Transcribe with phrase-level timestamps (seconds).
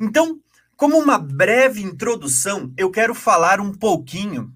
[0.00, 0.40] Então,
[0.76, 4.54] como uma breve introdução, eu quero falar um pouquinho.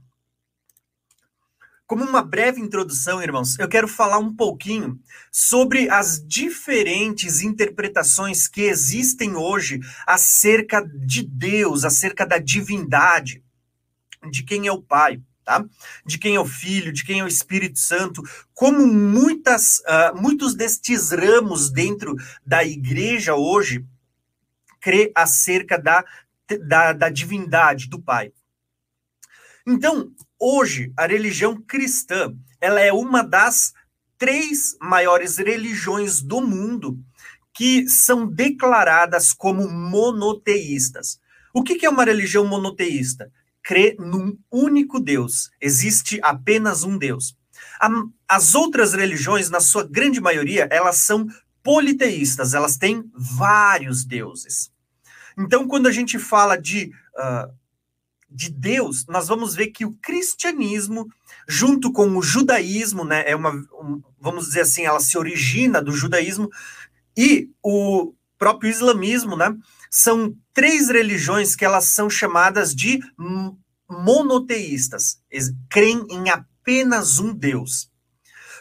[1.85, 4.99] Como uma breve introdução, irmãos, eu quero falar um pouquinho
[5.33, 13.43] sobre as diferentes interpretações que existem hoje acerca de Deus, acerca da divindade,
[14.31, 15.21] de quem é o Pai.
[15.45, 15.65] Tá?
[16.07, 18.23] De quem é o Filho, de quem é o Espírito Santo,
[18.55, 22.15] como muitas, uh, muitos destes ramos dentro
[22.47, 23.85] da igreja hoje
[24.83, 26.05] crê acerca da,
[26.67, 28.33] da, da divindade do Pai.
[29.67, 33.73] Então, hoje, a religião cristã ela é uma das
[34.19, 36.99] três maiores religiões do mundo
[37.55, 41.21] que são declaradas como monoteístas.
[41.55, 43.31] O que é uma religião monoteísta?
[43.63, 45.51] Crê num único Deus.
[45.61, 47.37] Existe apenas um Deus.
[48.29, 51.27] As outras religiões, na sua grande maioria, elas são
[51.63, 54.72] politeístas, elas têm vários deuses.
[55.39, 57.53] Então, quando a gente fala de, uh,
[58.31, 61.07] de Deus, nós vamos ver que o cristianismo,
[61.49, 65.93] junto com o judaísmo, né, é uma, um, vamos dizer assim, ela se origina do
[65.93, 66.51] judaísmo,
[67.17, 69.55] e o próprio islamismo, né,
[69.91, 73.01] são três religiões que elas são chamadas de
[73.89, 75.21] monoteístas,
[75.69, 77.91] creem em apenas um Deus.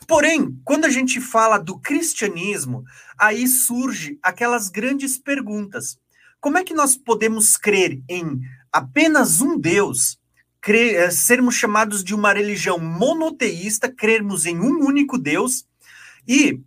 [0.08, 2.83] Porém, quando a gente fala do cristianismo,
[3.17, 5.97] aí surge aquelas grandes perguntas.
[6.42, 10.20] Como é que nós podemos crer em apenas um Deus,
[10.59, 15.66] crer, eh, sermos chamados de uma religião monoteísta, crermos em um único Deus
[16.28, 16.59] e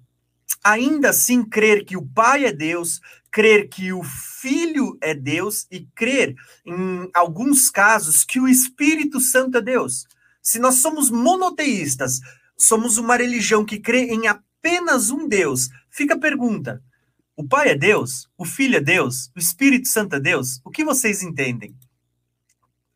[0.62, 3.00] ainda assim crer que o Pai é Deus,
[3.33, 9.59] crer que o Filho é Deus e crer, em alguns casos, que o Espírito Santo
[9.59, 10.06] é Deus?
[10.41, 12.20] Se nós somos monoteístas,
[12.56, 16.81] somos uma religião que crê em apenas um Deus, fica a pergunta:
[17.37, 18.28] o Pai é Deus?
[18.39, 19.31] O Filho é Deus?
[19.34, 20.61] O Espírito Santo é Deus?
[20.65, 21.75] O que vocês entendem?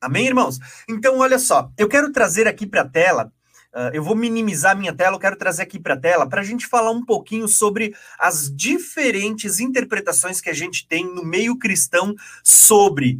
[0.01, 0.59] Amém, irmãos?
[0.89, 3.33] Então, olha só, eu quero trazer aqui para a tela,
[3.75, 6.45] uh, eu vou minimizar minha tela, eu quero trazer aqui para a tela para a
[6.45, 12.15] gente falar um pouquinho sobre as diferentes interpretações que a gente tem no meio cristão
[12.45, 13.19] sobre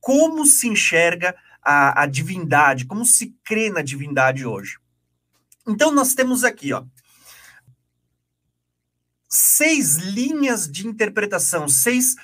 [0.00, 4.78] como se enxerga a, a divindade, como se crê na divindade hoje.
[5.66, 6.84] Então, nós temos aqui, ó,
[9.28, 12.16] seis linhas de interpretação, seis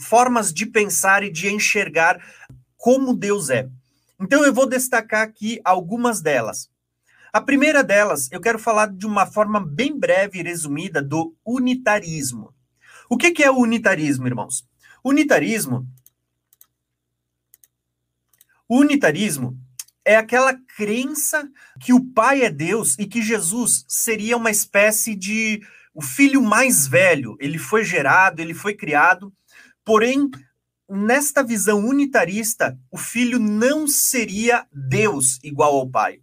[0.00, 2.22] formas de pensar e de enxergar
[2.76, 3.68] como Deus é.
[4.18, 6.70] Então eu vou destacar aqui algumas delas.
[7.32, 12.52] A primeira delas, eu quero falar de uma forma bem breve e resumida do unitarismo.
[13.08, 14.66] O que, que é o unitarismo, irmãos?
[15.02, 15.86] Unitarismo.
[18.68, 19.58] Unitarismo
[20.04, 21.48] é aquela crença
[21.80, 25.60] que o Pai é Deus e que Jesus seria uma espécie de
[26.00, 29.30] o filho mais velho, ele foi gerado, ele foi criado,
[29.84, 30.30] porém,
[30.88, 36.22] nesta visão unitarista, o filho não seria Deus igual ao pai.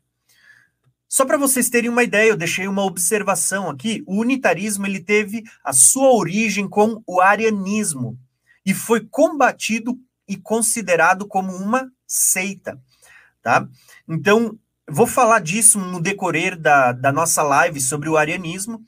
[1.08, 4.04] Só para vocês terem uma ideia, eu deixei uma observação aqui.
[4.08, 8.18] O unitarismo ele teve a sua origem com o arianismo
[8.66, 9.96] e foi combatido
[10.28, 12.82] e considerado como uma seita,
[13.44, 13.70] tá?
[14.10, 14.58] Então,
[14.90, 18.84] vou falar disso no decorrer da, da nossa live sobre o arianismo,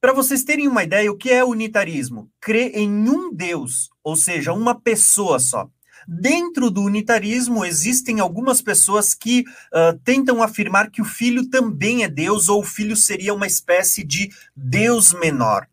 [0.00, 2.30] para vocês terem uma ideia, o que é unitarismo?
[2.40, 5.68] Crer em um Deus, ou seja, uma pessoa só.
[6.08, 12.08] Dentro do unitarismo, existem algumas pessoas que uh, tentam afirmar que o filho também é
[12.08, 15.68] Deus, ou o filho seria uma espécie de Deus menor.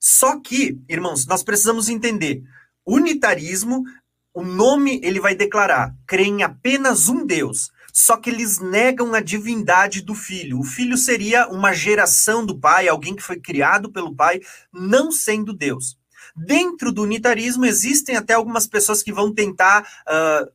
[0.00, 2.42] Só que, irmãos, nós precisamos entender:
[2.86, 3.84] unitarismo,
[4.32, 9.20] o nome ele vai declarar, crê em apenas um Deus só que eles negam a
[9.20, 10.58] divindade do filho.
[10.58, 14.40] O filho seria uma geração do pai, alguém que foi criado pelo pai,
[14.72, 15.98] não sendo Deus.
[16.34, 19.86] Dentro do unitarismo, existem até algumas pessoas que vão tentar.
[20.08, 20.50] Uh,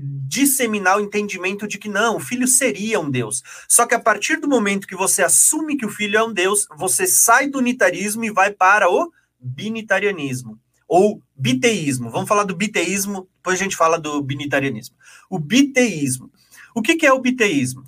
[0.00, 3.42] disseminar o entendimento de que não, o filho seria um Deus.
[3.66, 6.68] Só que a partir do momento que você assume que o filho é um Deus,
[6.76, 9.10] você sai do unitarismo e vai para o
[9.40, 12.10] binitarianismo ou biteísmo.
[12.10, 14.96] Vamos falar do biteísmo, depois a gente fala do binitarianismo.
[15.28, 16.30] O biteísmo.
[16.78, 17.82] O que, que é o biteísmo?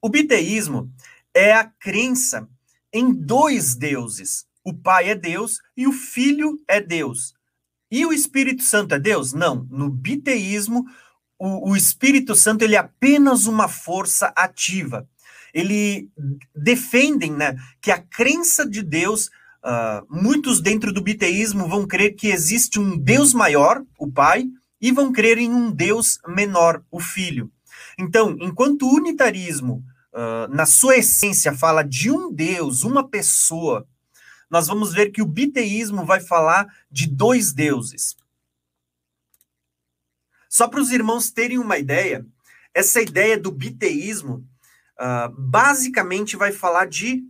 [0.00, 0.88] O biteísmo
[1.34, 2.48] é a crença
[2.92, 4.46] em dois deuses.
[4.62, 7.34] O Pai é Deus e o Filho é Deus.
[7.90, 9.32] E o Espírito Santo é Deus?
[9.32, 9.66] Não.
[9.68, 10.84] No biteísmo,
[11.36, 15.08] o, o Espírito Santo ele é apenas uma força ativa.
[15.52, 16.08] Ele
[16.54, 22.28] defendem né, que a crença de Deus, uh, muitos dentro do biteísmo vão crer que
[22.28, 24.44] existe um Deus maior, o Pai,
[24.80, 27.50] e vão crer em um Deus menor, o Filho.
[27.98, 33.86] Então, enquanto o unitarismo, uh, na sua essência, fala de um Deus, uma pessoa,
[34.50, 38.16] nós vamos ver que o biteísmo vai falar de dois deuses.
[40.48, 42.26] Só para os irmãos terem uma ideia,
[42.74, 44.46] essa ideia do biteísmo
[45.00, 47.24] uh, basicamente vai falar de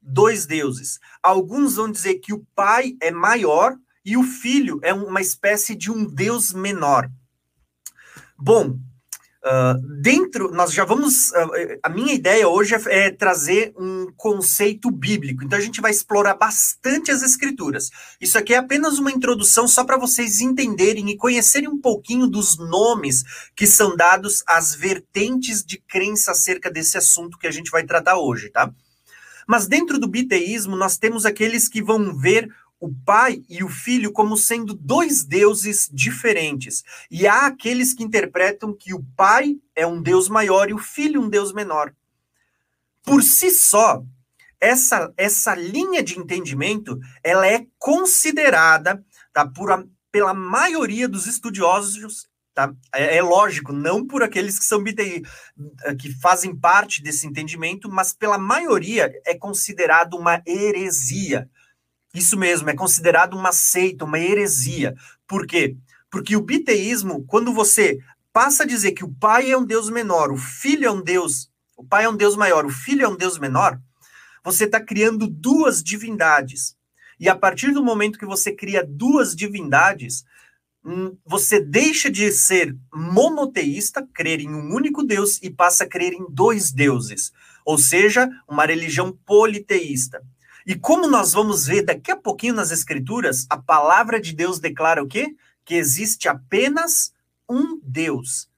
[0.00, 0.98] dois deuses.
[1.22, 5.90] Alguns vão dizer que o pai é maior e o filho é uma espécie de
[5.90, 7.10] um deus menor.
[8.36, 8.78] Bom,
[9.44, 11.30] Uh, dentro, nós já vamos.
[11.30, 15.90] Uh, a minha ideia hoje é, é, trazer um conceito bíblico, então a gente vai
[15.90, 17.90] explorar bastante as escrituras.
[18.20, 22.56] Isso aqui é apenas uma introdução só para vocês entenderem e conhecerem um pouquinho dos
[22.56, 23.24] nomes
[23.56, 28.18] que são dados às vertentes de crença acerca desse assunto que a gente vai tratar
[28.18, 28.72] hoje, tá?
[29.44, 32.48] Mas dentro do biteísmo, nós temos aqueles que vão ver
[32.82, 36.82] o pai e o filho como sendo dois deuses diferentes.
[37.08, 41.22] E há aqueles que interpretam que o pai é um deus maior e o filho
[41.22, 41.94] um deus menor.
[43.04, 44.02] Por si só,
[44.60, 52.28] essa, essa linha de entendimento ela é considerada tá, por a, pela maioria dos estudiosos
[52.54, 52.70] Tá?
[52.94, 55.22] É, é, lógico, não por aqueles que são BTI,
[55.98, 61.48] que fazem parte desse entendimento, mas pela maioria é considerado uma heresia.
[62.14, 64.94] Isso mesmo, é considerado uma seita, uma heresia.
[65.26, 65.76] Por quê?
[66.10, 67.98] Porque o biteísmo, quando você
[68.32, 71.50] passa a dizer que o pai é um Deus menor, o filho é um Deus,
[71.76, 73.80] o pai é um Deus maior, o filho é um Deus menor,
[74.44, 76.76] você está criando duas divindades.
[77.18, 80.24] E a partir do momento que você cria duas divindades,
[80.84, 86.12] hum, você deixa de ser monoteísta, crer em um único Deus, e passa a crer
[86.12, 87.32] em dois deuses.
[87.64, 90.22] Ou seja, uma religião politeísta.
[90.66, 95.02] E como nós vamos ver daqui a pouquinho nas Escrituras, a palavra de Deus declara
[95.02, 95.34] o quê?
[95.64, 97.12] Que existe apenas
[97.48, 98.48] um Deus.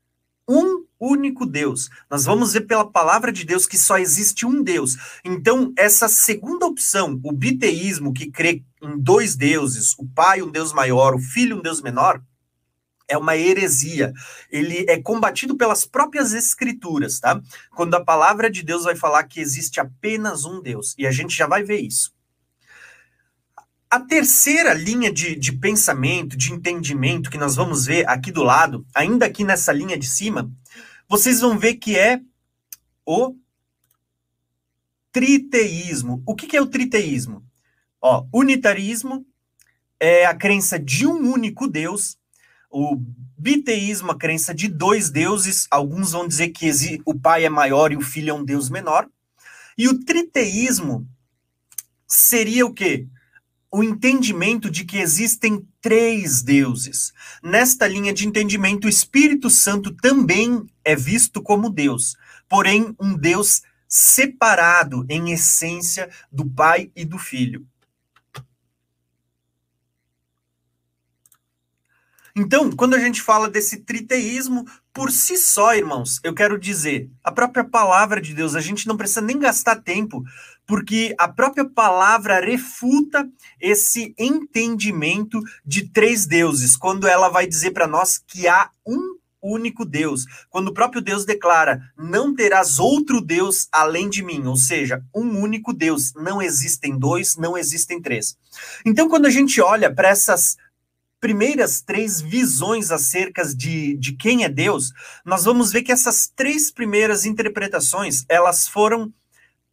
[0.48, 1.88] Um único Deus.
[2.10, 4.96] Nós vamos ver pela palavra de Deus que só existe um Deus.
[5.24, 10.72] Então, essa segunda opção, o biteísmo, que crê em dois deuses, o Pai, um Deus
[10.72, 12.22] maior, o Filho, um Deus menor,
[13.08, 14.12] é uma heresia.
[14.50, 17.40] Ele é combatido pelas próprias escrituras, tá?
[17.70, 20.94] Quando a palavra de Deus vai falar que existe apenas um Deus.
[20.98, 22.12] E a gente já vai ver isso.
[23.90, 28.84] A terceira linha de, de pensamento, de entendimento que nós vamos ver aqui do lado,
[28.94, 30.50] ainda aqui nessa linha de cima,
[31.08, 32.20] vocês vão ver que é
[33.06, 33.36] o
[35.12, 36.22] triteísmo.
[36.26, 37.44] O que, que é o triteísmo?
[38.00, 39.24] Ó, unitarismo
[40.00, 42.18] é a crença de um único Deus
[42.74, 43.00] o
[43.38, 46.68] biteísmo, a crença de dois deuses, alguns vão dizer que
[47.04, 49.08] o pai é maior e o filho é um deus menor.
[49.78, 51.06] E o triteísmo
[52.04, 53.06] seria o quê?
[53.70, 57.12] O entendimento de que existem três deuses.
[57.40, 62.16] Nesta linha de entendimento, o Espírito Santo também é visto como Deus,
[62.48, 67.64] porém um Deus separado em essência do Pai e do Filho.
[72.36, 77.30] Então, quando a gente fala desse triteísmo, por si só, irmãos, eu quero dizer, a
[77.30, 80.24] própria palavra de Deus, a gente não precisa nem gastar tempo,
[80.66, 83.28] porque a própria palavra refuta
[83.60, 89.14] esse entendimento de três deuses, quando ela vai dizer para nós que há um
[89.44, 90.24] único Deus.
[90.48, 95.38] Quando o próprio Deus declara: Não terás outro Deus além de mim, ou seja, um
[95.38, 96.14] único Deus.
[96.14, 98.36] Não existem dois, não existem três.
[98.84, 100.56] Então, quando a gente olha para essas
[101.24, 104.92] primeiras três visões acerca de, de quem é Deus,
[105.24, 109.10] nós vamos ver que essas três primeiras interpretações, elas foram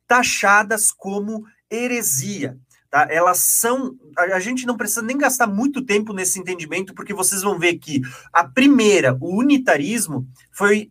[0.07, 2.57] taxadas como heresia.
[2.89, 3.05] Tá?
[3.09, 3.97] Elas são.
[4.17, 7.79] A, a gente não precisa nem gastar muito tempo nesse entendimento, porque vocês vão ver
[7.79, 7.99] que
[8.31, 10.89] a primeira, o unitarismo, foi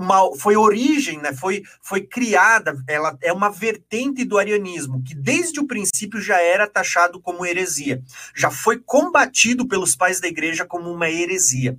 [0.00, 5.60] uma, foi origem, né, foi, foi criada, ela é uma vertente do arianismo, que desde
[5.60, 8.02] o princípio já era taxado como heresia,
[8.34, 11.78] já foi combatido pelos pais da igreja como uma heresia.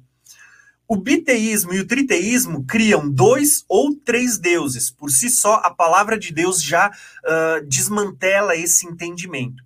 [0.88, 4.92] O biteísmo e o triteísmo criam dois ou três deuses.
[4.92, 9.64] Por si só, a palavra de Deus já uh, desmantela esse entendimento.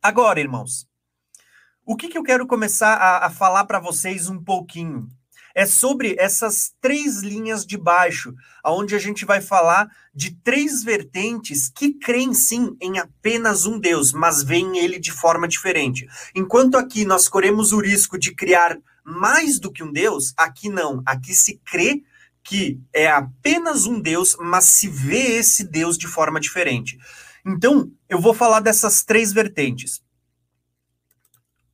[0.00, 0.86] Agora, irmãos,
[1.84, 5.10] o que, que eu quero começar a, a falar para vocês um pouquinho?
[5.54, 11.68] É sobre essas três linhas de baixo, aonde a gente vai falar de três vertentes
[11.68, 16.06] que creem sim em apenas um Deus, mas veem ele de forma diferente.
[16.34, 21.02] Enquanto aqui nós corremos o risco de criar mais do que um Deus, aqui não.
[21.04, 22.02] Aqui se crê
[22.42, 26.98] que é apenas um Deus, mas se vê esse Deus de forma diferente.
[27.44, 30.02] Então, eu vou falar dessas três vertentes.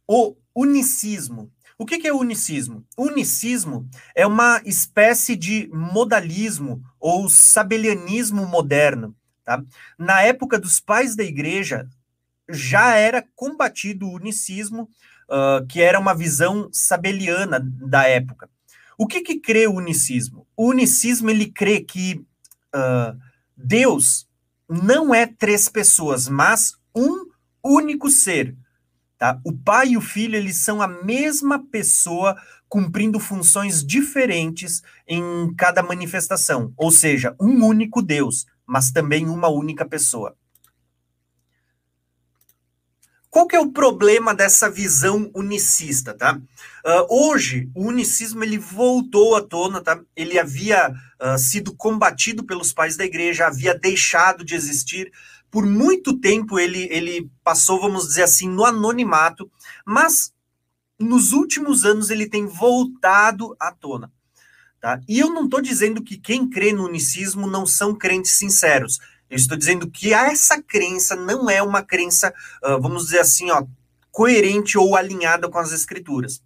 [0.07, 2.85] O unicismo, o que é o unicismo?
[2.97, 9.15] Unicismo é uma espécie de modalismo ou sabelianismo moderno.
[9.45, 9.63] Tá?
[9.99, 11.89] Na época dos pais da igreja,
[12.49, 14.89] já era combatido o unicismo,
[15.29, 18.49] uh, que era uma visão sabeliana da época.
[18.99, 20.47] O que, que crê o unicismo?
[20.57, 22.25] O unicismo ele crê que
[22.75, 23.19] uh,
[23.57, 24.27] Deus
[24.69, 27.27] não é três pessoas, mas um
[27.63, 28.57] único ser.
[29.19, 29.41] Tá?
[29.45, 32.37] O pai e o filho eles são a mesma pessoa
[32.69, 39.87] cumprindo funções diferentes em cada manifestação, ou seja, um único Deus, mas também uma única
[39.87, 40.37] pessoa.
[43.31, 46.37] Qual que é o problema dessa visão unicista, tá?
[46.37, 50.01] Uh, hoje, o unicismo ele voltou à tona, tá?
[50.17, 55.13] Ele havia uh, sido combatido pelos pais da igreja, havia deixado de existir.
[55.51, 59.51] Por muito tempo ele, ele passou, vamos dizer assim, no anonimato,
[59.85, 60.33] mas
[60.99, 64.11] nos últimos anos ele tem voltado à tona.
[64.81, 65.01] Tá?
[65.09, 68.99] E eu não estou dizendo que quem crê no unicismo não são crentes sinceros.
[69.29, 72.33] Eu estou dizendo que essa crença não é uma crença,
[72.65, 73.65] uh, vamos dizer assim, ó,
[74.13, 76.41] coerente ou alinhada com as escrituras.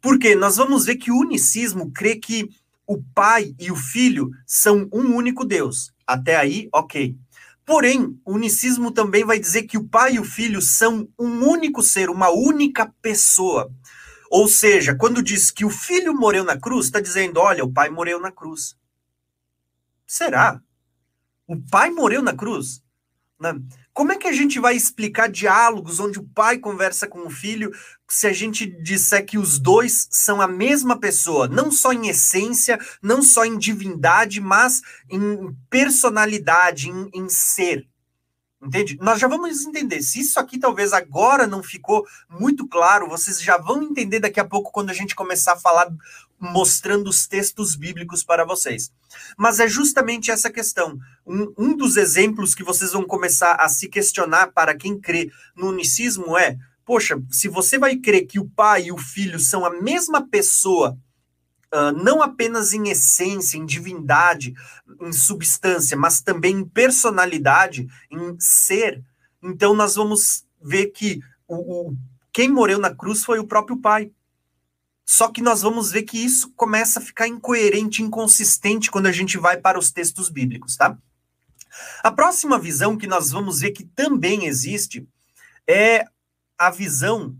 [0.00, 2.50] Porque nós vamos ver que o unicismo crê que
[2.86, 5.92] o pai e o filho são um único Deus.
[6.06, 7.16] Até aí, ok.
[7.66, 11.82] Porém, o unicismo também vai dizer que o pai e o filho são um único
[11.82, 13.68] ser, uma única pessoa.
[14.30, 17.90] Ou seja, quando diz que o filho morreu na cruz, está dizendo: olha, o pai
[17.90, 18.76] morreu na cruz.
[20.06, 20.62] Será?
[21.44, 22.80] O pai morreu na cruz?
[23.38, 23.54] Né?
[23.92, 27.70] Como é que a gente vai explicar diálogos onde o pai conversa com o filho
[28.08, 32.78] se a gente disser que os dois são a mesma pessoa, não só em essência,
[33.02, 37.86] não só em divindade, mas em personalidade, em, em ser?
[38.62, 38.96] Entende?
[39.00, 40.02] Nós já vamos entender.
[40.02, 44.44] Se isso aqui talvez agora não ficou muito claro, vocês já vão entender daqui a
[44.44, 45.88] pouco quando a gente começar a falar
[46.38, 48.90] mostrando os textos bíblicos para vocês.
[49.36, 50.98] Mas é justamente essa questão.
[51.26, 55.68] Um, um dos exemplos que vocês vão começar a se questionar para quem crê no
[55.68, 59.70] unicismo é: poxa, se você vai crer que o pai e o filho são a
[59.70, 60.98] mesma pessoa
[61.74, 64.54] Uh, não apenas em essência, em divindade,
[65.00, 69.02] em substância, mas também em personalidade, em ser.
[69.42, 71.96] Então nós vamos ver que o, o,
[72.32, 74.10] quem morreu na cruz foi o próprio Pai.
[75.04, 79.38] Só que nós vamos ver que isso começa a ficar incoerente, inconsistente quando a gente
[79.38, 80.98] vai para os textos bíblicos, tá?
[82.02, 85.06] A próxima visão que nós vamos ver que também existe
[85.66, 86.06] é
[86.58, 87.36] a visão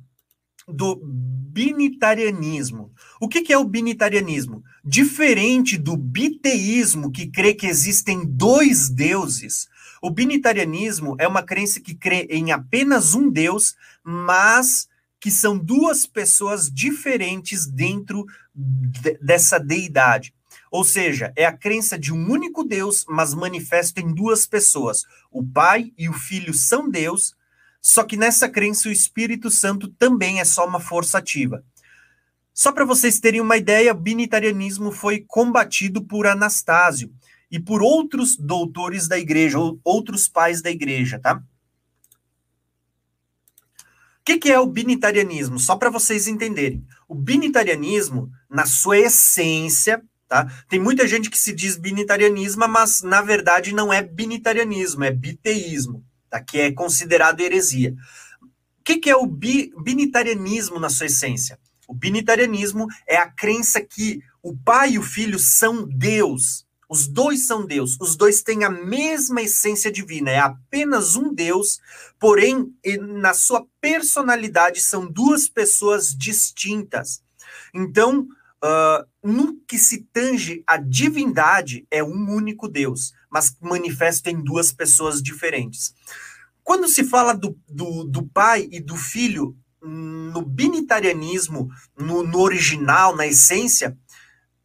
[0.69, 2.93] do binitarianismo.
[3.21, 4.63] O que, que é o binitarianismo?
[4.85, 9.69] Diferente do biteísmo, que crê que existem dois deuses,
[10.03, 16.07] o binitarianismo é uma crença que crê em apenas um Deus, mas que são duas
[16.07, 20.35] pessoas diferentes dentro de, dessa deidade.
[20.71, 25.05] Ou seja, é a crença de um único Deus, mas manifesto em duas pessoas.
[25.31, 27.35] O Pai e o Filho são Deus,
[27.81, 31.63] só que nessa crença o Espírito Santo também é só uma força ativa.
[32.53, 37.13] Só para vocês terem uma ideia, o binitarianismo foi combatido por Anastásio
[37.51, 41.35] e por outros doutores da igreja, ou outros pais da igreja, tá?
[41.35, 41.43] O
[44.25, 45.59] que, que é o binitarianismo?
[45.59, 46.85] Só para vocês entenderem.
[47.07, 50.51] O binitarianismo, na sua essência, tá?
[50.69, 56.05] Tem muita gente que se diz binitarianismo, mas na verdade não é binitarianismo, é biteísmo?
[56.41, 57.95] Que é considerado heresia.
[58.43, 61.59] O que, que é o bi, binitarianismo na sua essência?
[61.89, 66.67] O binitarianismo é a crença que o pai e o filho são Deus.
[66.89, 71.81] Os dois são Deus, os dois têm a mesma essência divina, é apenas um Deus,
[72.19, 77.21] porém, na sua personalidade, são duas pessoas distintas.
[77.75, 78.29] Então,
[78.63, 84.71] uh, no que se tange a divindade, é um único Deus, mas manifesta em duas
[84.71, 85.93] pessoas diferentes.
[86.67, 93.15] Quando se fala do, do, do pai e do filho no binitarianismo, no, no original,
[93.15, 93.97] na essência,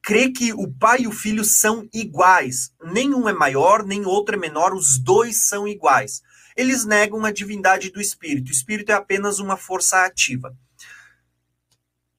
[0.01, 2.73] crê que o pai e o filho são iguais.
[2.83, 6.23] Nenhum é maior, nem outro é menor, os dois são iguais.
[6.57, 8.49] Eles negam a divindade do espírito.
[8.49, 10.57] O espírito é apenas uma força ativa.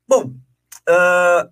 [0.07, 0.33] Bom,
[0.89, 1.51] uh,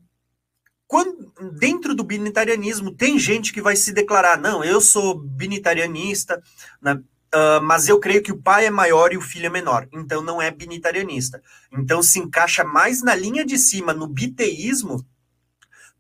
[0.87, 6.41] quando, dentro do binitarianismo, tem gente que vai se declarar: não, eu sou binitarianista,
[6.81, 7.03] né?
[7.33, 10.21] Uh, mas eu creio que o pai é maior e o filho é menor, então
[10.21, 11.41] não é binitarianista.
[11.73, 15.07] Então se encaixa mais na linha de cima, no biteísmo,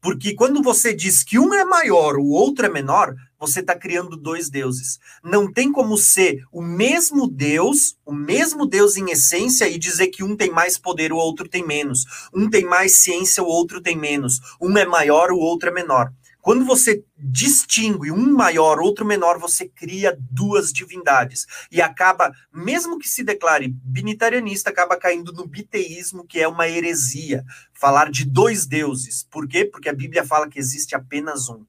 [0.00, 4.16] porque quando você diz que um é maior, o outro é menor, você está criando
[4.16, 4.98] dois deuses.
[5.22, 10.24] Não tem como ser o mesmo Deus, o mesmo Deus em essência, e dizer que
[10.24, 12.06] um tem mais poder, o outro tem menos.
[12.34, 14.40] Um tem mais ciência, o outro tem menos.
[14.60, 16.10] Um é maior, o outro é menor.
[16.40, 21.46] Quando você distingue um maior, outro menor, você cria duas divindades.
[21.70, 27.44] E acaba, mesmo que se declare binitarianista, acaba caindo no biteísmo, que é uma heresia.
[27.74, 29.22] Falar de dois deuses.
[29.22, 29.64] Por quê?
[29.64, 31.64] Porque a Bíblia fala que existe apenas um.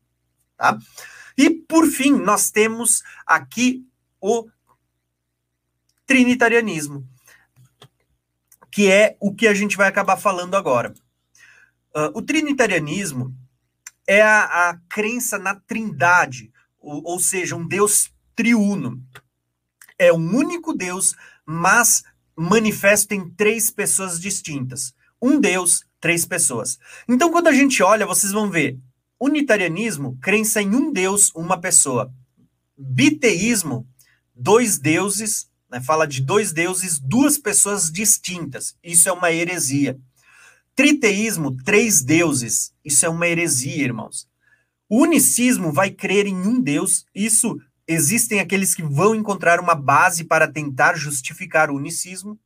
[0.56, 0.78] Tá?
[1.38, 3.86] E, por fim, nós temos aqui
[4.22, 4.48] o
[6.06, 7.08] trinitarianismo,
[8.72, 10.94] que é o que a gente vai acabar falando agora.
[11.94, 13.36] Uh, o trinitarianismo
[14.08, 19.02] é a, a crença na trindade, ou, ou seja, um Deus triuno.
[19.98, 21.16] É um único Deus,
[21.46, 22.04] mas
[22.36, 24.94] manifesto em três pessoas distintas.
[25.22, 26.80] Um Deus, três pessoas.
[27.08, 28.80] Então, quando a gente olha, vocês vão ver
[29.22, 32.12] unitarianismo, crença em um Deus, uma pessoa.
[32.76, 33.88] Biteísmo,
[34.34, 38.76] dois deuses, né, fala de dois deuses, duas pessoas distintas.
[38.84, 40.00] Isso é uma heresia.
[40.76, 42.74] Triteísmo, três deuses.
[42.84, 44.28] Isso é uma heresia, irmãos.
[44.90, 47.06] O unicismo vai crer em um Deus.
[47.14, 52.40] Isso existem aqueles que vão encontrar uma base para tentar justificar o unicismo.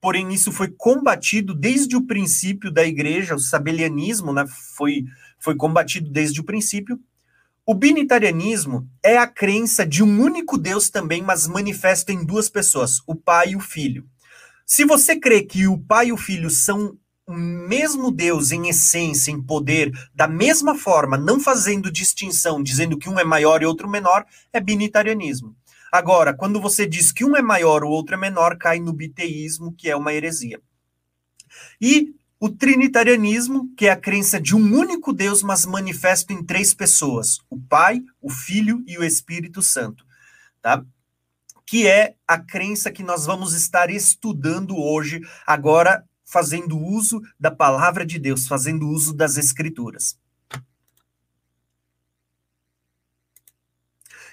[0.00, 4.44] Porém, isso foi combatido desde o princípio da igreja, o sabelianismo né,
[4.76, 5.04] foi,
[5.40, 7.00] foi combatido desde o princípio.
[7.66, 13.02] O binitarianismo é a crença de um único Deus também, mas manifesto em duas pessoas,
[13.06, 14.06] o Pai e o Filho.
[14.64, 16.96] Se você crê que o Pai e o Filho são
[17.28, 23.10] o mesmo Deus em essência, em poder, da mesma forma, não fazendo distinção, dizendo que
[23.10, 25.54] um é maior e outro menor, é binitarianismo.
[25.92, 29.74] Agora, quando você diz que um é maior o outro é menor, cai no biteísmo,
[29.74, 30.58] que é uma heresia.
[31.78, 36.72] E o trinitarianismo, que é a crença de um único Deus, mas manifesto em três
[36.72, 40.02] pessoas: o Pai, o Filho e o Espírito Santo.
[40.62, 40.82] Tá?
[41.66, 48.04] Que é a crença que nós vamos estar estudando hoje, agora fazendo uso da palavra
[48.04, 50.18] de Deus, fazendo uso das escrituras.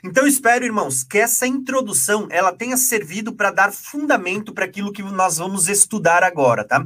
[0.04, 5.02] Então espero, irmãos, que essa introdução ela tenha servido para dar fundamento para aquilo que
[5.02, 6.86] nós vamos estudar agora, tá?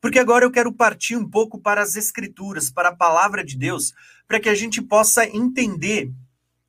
[0.00, 3.94] Porque agora eu quero partir um pouco para as escrituras, para a palavra de Deus,
[4.28, 6.12] para que a gente possa entender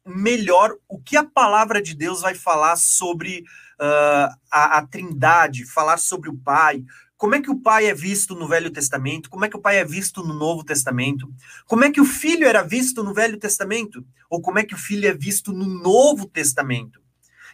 [0.06, 3.43] melhor o que a palavra de Deus vai falar sobre
[3.80, 6.84] uh, a, a Trindade, falar sobre o Pai,
[7.17, 9.30] como é que o pai é visto no Velho Testamento?
[9.30, 11.32] Como é que o pai é visto no Novo Testamento?
[11.65, 14.06] Como é que o filho era visto no Velho Testamento?
[14.30, 17.02] Ou como é que o filho é visto no Novo Testamento?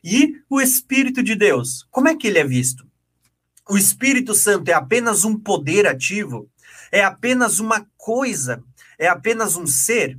[0.03, 2.87] E o Espírito de Deus, como é que ele é visto?
[3.69, 6.49] O Espírito Santo é apenas um poder ativo?
[6.91, 8.63] É apenas uma coisa?
[8.97, 10.17] É apenas um ser?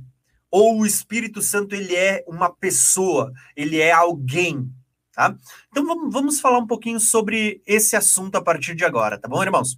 [0.49, 3.33] Ou o Espírito Santo ele é uma pessoa?
[3.55, 4.71] Ele é alguém?
[5.13, 5.35] Tá?
[5.69, 9.43] Então vamos, vamos falar um pouquinho sobre esse assunto a partir de agora, tá bom,
[9.43, 9.77] irmãos?